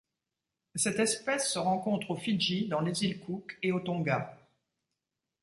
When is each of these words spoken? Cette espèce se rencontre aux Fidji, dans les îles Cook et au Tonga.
Cette 0.73 0.97
espèce 0.97 1.51
se 1.53 1.59
rencontre 1.59 2.09
aux 2.09 2.15
Fidji, 2.15 2.67
dans 2.67 2.79
les 2.81 3.03
îles 3.03 3.19
Cook 3.19 3.59
et 3.61 3.71
au 3.71 3.79
Tonga. 3.81 4.35